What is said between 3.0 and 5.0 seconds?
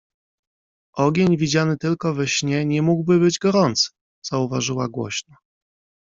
być gorący!— zauważyła